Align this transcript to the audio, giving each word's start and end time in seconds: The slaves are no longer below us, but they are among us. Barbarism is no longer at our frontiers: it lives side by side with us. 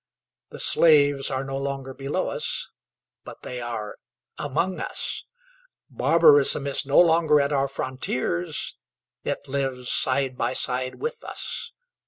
The 0.49 0.57
slaves 0.59 1.29
are 1.29 1.43
no 1.43 1.59
longer 1.59 1.93
below 1.93 2.29
us, 2.29 2.69
but 3.23 3.43
they 3.43 3.61
are 3.61 3.99
among 4.35 4.79
us. 4.79 5.25
Barbarism 5.91 6.65
is 6.65 6.87
no 6.87 6.97
longer 6.99 7.39
at 7.39 7.53
our 7.53 7.67
frontiers: 7.67 8.75
it 9.23 9.47
lives 9.47 9.91
side 9.91 10.39
by 10.39 10.53
side 10.53 10.95
with 10.95 11.23
us. 11.23 11.71